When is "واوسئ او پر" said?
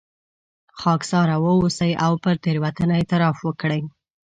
1.43-2.35